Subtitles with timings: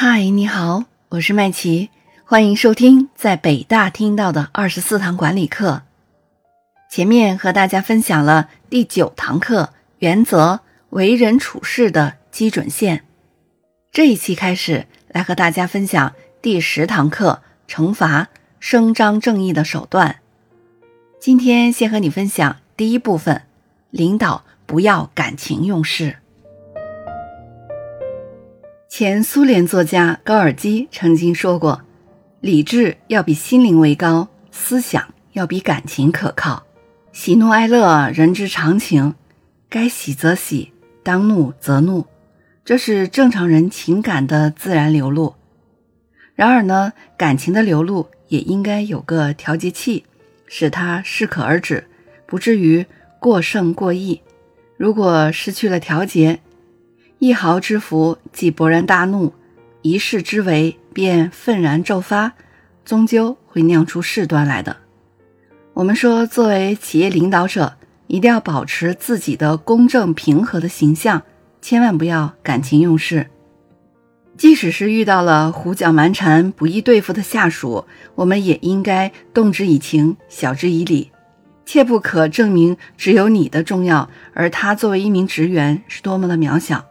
[0.00, 1.90] 嗨，你好，我是麦琪，
[2.24, 5.82] 欢迎收听在北大听到的二十四堂管理课。
[6.88, 13.02] 前面和大家分享了第九堂课原则、为人处事的基准线，
[13.90, 18.28] 这一期开始来和大家分享第十堂课惩罚、
[18.60, 20.20] 伸张正义的手段。
[21.18, 23.42] 今天先和你分享第一部分，
[23.90, 26.18] 领导不要感情用事。
[28.88, 31.82] 前苏联作家高尔基曾经说过
[32.40, 36.64] ：“理智要比心灵为高，思想要比感情可靠。
[37.12, 39.14] 喜怒哀乐，人之常情，
[39.68, 42.06] 该喜则喜，当怒则怒，
[42.64, 45.34] 这是正常人情感的自然流露。
[46.34, 50.06] 然而呢，感情的流露也应该有个调节器，
[50.46, 51.84] 使它适可而止，
[52.26, 52.86] 不至于
[53.20, 54.22] 过剩过溢。
[54.78, 56.40] 如果失去了调节，
[57.20, 59.32] 一毫之福，即勃然大怒；
[59.82, 62.32] 一事之为，便愤然骤发，
[62.84, 64.76] 终究会酿出事端来的。
[65.74, 67.74] 我们说，作为企业领导者，
[68.06, 71.22] 一定要保持自己的公正平和的形象，
[71.60, 73.26] 千万不要感情用事。
[74.36, 81.10] 即使是遇到了胡搅蛮缠、不易对付的下属，我们也应该动之以情，晓之以理，
[81.66, 86.84] 切不可证明只有你的重要，而他作为一名职员是多么的渺小。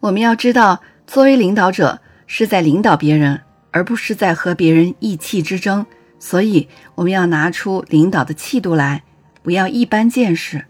[0.00, 5.84] 我们要知道，作为领导者是在领导别人，而不是在和别人意气之争。
[6.18, 9.02] 所以，我们要拿出领导的气度来，
[9.42, 10.64] 不要一般见识，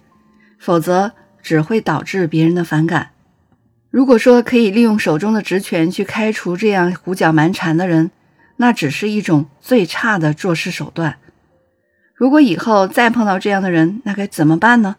[0.58, 3.10] 否则只会导致别人的反感。
[3.90, 8.10] 如果说可以利用手中的职权去开除这样胡搅蛮缠的人，
[8.56, 11.16] 那只是一种最差的做事手段。
[12.14, 14.96] 如果以后再碰到这样的人，那该怎么办呢？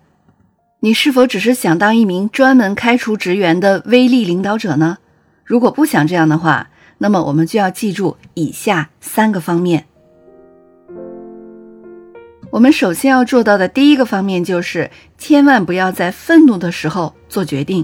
[0.79, 4.99] 你是否只是想当一名专门开除职员的威力领导者呢？
[5.43, 6.69] 如果不想这样的话，
[6.99, 9.85] 那么我们就要记住以下三个方面。
[12.51, 17.83] 我们首先要做到的第一个方面就是，千万不要在愤怒的时候做决定。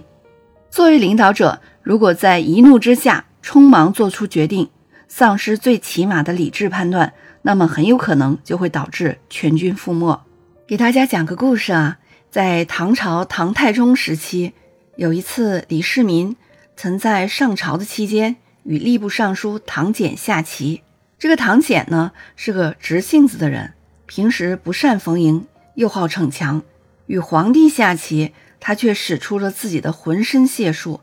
[0.70, 4.70] 作为领导者，如果在一怒之下匆忙做出决定，
[5.08, 10.22] 丧失最起码的理智判断，那么很有可能就会导致全军覆没。
[10.68, 11.98] 给大家讲个故事啊。
[12.34, 14.54] 在唐朝唐太宗时期，
[14.96, 16.36] 有一次李世民
[16.76, 20.82] 曾在上朝的期间与吏部尚书唐俭下棋。
[21.20, 23.74] 这个唐俭呢是个直性子的人，
[24.08, 25.46] 平时不善逢迎，
[25.76, 26.64] 又好逞强。
[27.06, 31.02] 与皇帝下棋，他却使出了自己的浑身解数，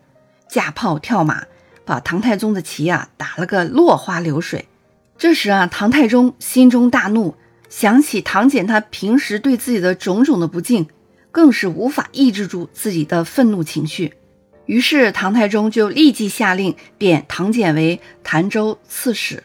[0.49, 1.45] 架炮跳马，
[1.85, 4.67] 把唐太宗的棋啊打了个落花流水。
[5.17, 7.37] 这时啊，唐太宗心中大怒，
[7.69, 10.89] 想起唐俭他平时对自己的种种的不敬。
[11.31, 14.15] 更是无法抑制住自己的愤怒情绪，
[14.67, 19.45] 于是唐太宗就立即下令贬唐俭为潭州刺史。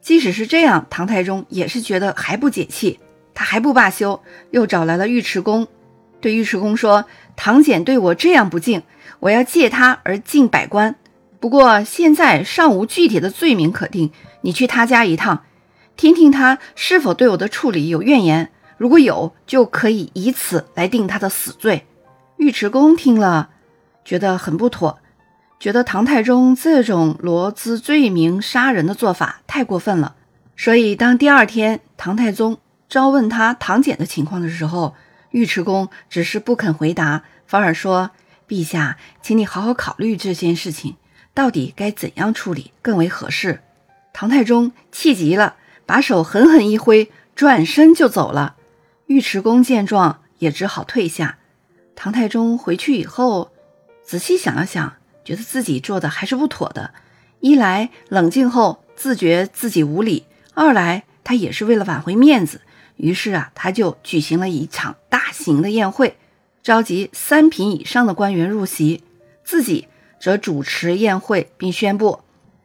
[0.00, 3.00] 即使是这样，唐太宗也是觉得还不解气，
[3.32, 5.66] 他还不罢休，又找来了尉迟恭，
[6.20, 7.06] 对尉迟恭说
[7.36, 8.82] ：“唐俭对我这样不敬，
[9.20, 10.94] 我要借他而进百官。
[11.40, 14.12] 不过现在尚无具体的罪名可定，
[14.42, 15.44] 你去他家一趟，
[15.96, 21.86] 听听他是否对我的处理有怨言。”如果有，就可以以此来定他的死罪。
[22.38, 23.50] 尉迟恭听了，
[24.04, 24.98] 觉得很不妥，
[25.60, 30.16] 觉得唐太宗这种罗织罪名杀人的做法太过分了。
[30.56, 32.58] 所以，当第二天唐太宗
[32.88, 34.94] 召问他唐俭的情况的时候，
[35.30, 38.10] 尉迟恭只是不肯回答，反而说
[38.46, 40.96] ：“陛下，请你好好考虑这件事情，
[41.32, 43.60] 到底该怎样处理更为合适。”
[44.12, 48.53] 唐太宗气极了，把手狠狠一挥，转身就走了。
[49.06, 51.38] 尉迟恭见状，也只好退下。
[51.94, 53.50] 唐太宗回去以后，
[54.02, 56.94] 仔细想了想，觉得自己做的还是不妥的。
[57.40, 62.62] 一来冷静后自觉自己无礼，二来他也是为了挽回面子。
[62.96, 66.16] 于是啊，他就举行了一场大型的宴会，
[66.62, 69.04] 召集三品以上的官员入席，
[69.44, 69.86] 自己
[70.18, 72.20] 则主持宴会，并宣布：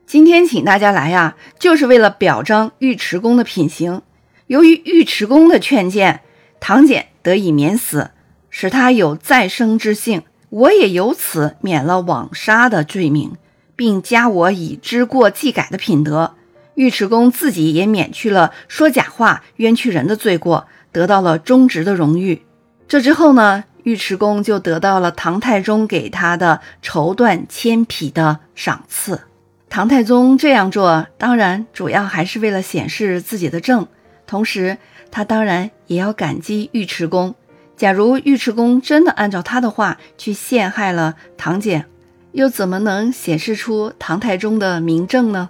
[0.08, 4.02] 今天请大家来呀，就是为了表彰尉迟恭的品行。
[4.48, 6.22] 由于尉迟恭的劝谏。
[6.60, 8.12] 唐俭得以免死，
[8.50, 10.24] 使他有再生之幸。
[10.50, 13.34] 我也由此免了枉杀的罪名，
[13.76, 16.34] 并加我以知过即改的品德。
[16.74, 22.42] 尉迟恭自己也免去了说假话、冤屈人的罪过，得到了忠直的荣誉。
[22.88, 29.22] 这之后呢，尉迟恭就得到了唐太宗给他的绸缎千匹的赏赐。
[29.70, 33.88] 唐太宗这样做，当然主要还是为了显示自己的正，
[34.26, 34.78] 同时。
[35.12, 37.36] 他当然也要感激尉迟恭。
[37.76, 41.86] 假如尉迟恭真的按照他的话去陷害了唐俭，
[42.34, 45.50] 又怎么能显示出唐太宗的明正呢？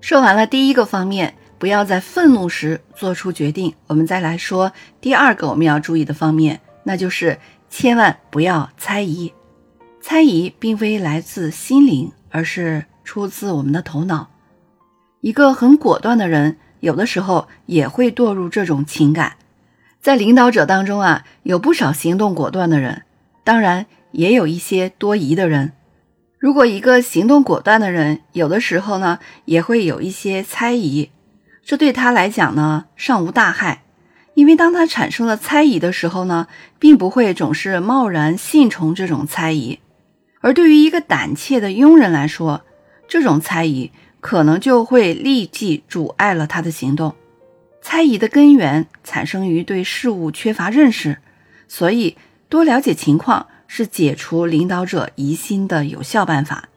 [0.00, 3.74] 说完了第一个方面，不要在愤怒时做出决定。
[3.86, 7.38] 我们再来说第二个我们要注意的方面，那就是
[7.68, 9.32] 千万不要猜疑。
[10.00, 14.28] 猜疑并非来自心灵，而是出自我们的头脑。
[15.20, 19.34] 一个很果断的人，有的时候也会堕入这种情感。
[20.00, 23.02] 在领导者当中啊，有不少行动果断的人，
[23.44, 25.72] 当然也有一些多疑的人。
[26.38, 31.10] 如果一个行动果断的人，有的时候呢，也会有一些猜疑，
[31.64, 33.82] 这对他来讲呢，尚无大害，
[34.34, 36.46] 因为当他产生了猜疑的时候呢，
[36.78, 39.80] 并不会总是贸然信从这种猜疑。
[40.40, 42.62] 而对于一个胆怯的庸人来说，
[43.08, 47.14] 这种猜疑可能就会立即阻碍了他的行动。
[47.80, 51.18] 猜疑的根源产生于对事物缺乏认识，
[51.66, 52.16] 所以
[52.48, 53.46] 多了解情况。
[53.70, 56.70] 是解除领导者疑心的有效办法。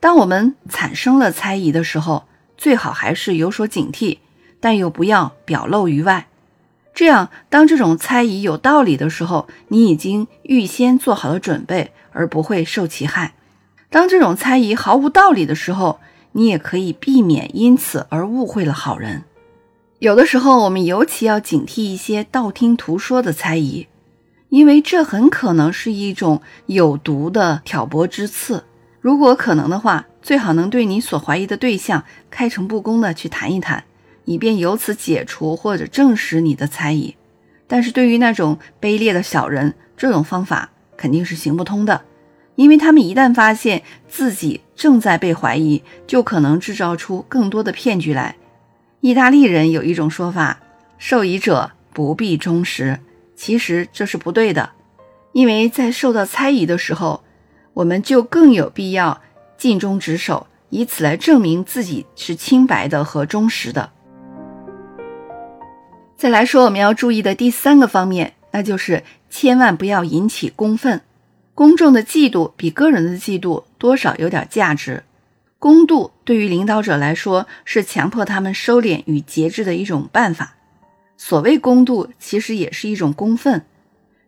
[0.00, 2.26] 当我们产生了猜疑的时候，
[2.56, 4.18] 最好还是有所警惕，
[4.58, 6.26] 但又不要表露于外。
[6.92, 13.28] 这样，当这种猜疑有道理的时候，你已经预先做好了准备，而不会受其害；
[13.88, 16.00] 当这种猜疑毫无道理的时候，
[16.36, 19.24] 你也可以避免因此而误会了好人。
[20.00, 23.86] 有的时候，我们尤其要警惕一些道听途说的猜疑。
[24.50, 28.62] 因为这很可能是一种有毒的挑拨之刺。
[29.00, 33.82] 如果可能的话，最好能对你所怀疑的对象开诚布公的去谈一谈，
[34.26, 37.16] 以便由此解除或者证实你的猜疑。
[37.66, 42.02] 但是对于那种卑劣的小人，这种方法肯定是行不通的，
[42.56, 48.34] 因为他们一旦发现自己正在被怀疑，就可能制造出更多的骗局来。
[49.00, 50.58] 意大利人有一种说法
[50.98, 52.98] ：“受疑者不必忠实。”
[53.36, 54.70] 其实这是不对的，
[55.32, 57.22] 因为在受到猜疑的时候，
[57.74, 59.20] 我们就更有必要
[59.58, 63.90] 尽忠职守，以此来证明自己是清白的和忠实的。
[66.16, 71.02] 再来说我们要注意的第三个方面，那就是千万不要引起公愤。
[71.56, 75.04] 公众的嫉妒比个人的嫉妒多少有点价值。
[75.58, 80.56] 公度对于领导者来说是强迫他们收敛与节制的一种办法。
[81.16, 83.64] 所谓公度，其实也是一种公愤。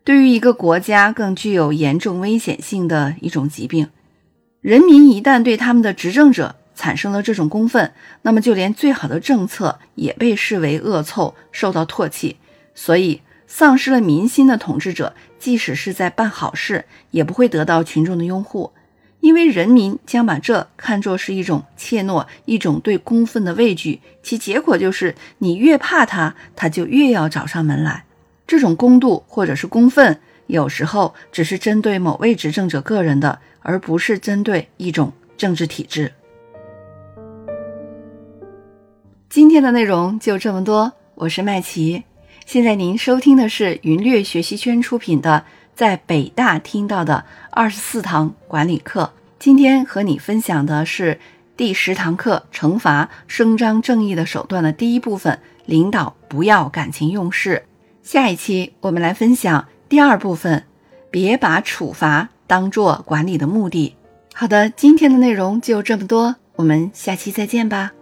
[0.05, 3.91] 对于一个国家，更具有严重危险性的一种疾病。
[4.63, 7.93] 人民一旦对他们的执政者产生了这种公愤，
[8.23, 12.37] 那么就连最好的政策也被视为恶臭，受到唾弃。
[12.75, 18.71] 所以，丧失了民心的统治者，即使是在办好事，也不会得到群众的拥护。
[19.21, 28.05] 因为人民将把这看作是一种怯懦，一种对公愤的畏惧，其结果就是你越怕他，他就越要找上门来。
[28.47, 36.13] 这种公度或者是公愤，有时候只是针对某位执政者个人的，而不是针对一种政治体制。
[39.29, 42.05] 今天的内容就这么多，我是麦琪。
[42.49, 45.45] 现在您收听的是云略学习圈出品的。
[45.75, 51.21] 在北大听到的二十四堂管理课，今天和你分享的是
[51.59, 57.65] 第十堂课《惩罚伸张正义的手段》的第一部分：领导不要感情用事。
[58.03, 60.65] 下一期我们来分享第二部分：
[61.11, 63.95] 别把处罚当做管理的目的。
[64.33, 67.93] 好的，今天的内容就这么多，我们下期再见吧。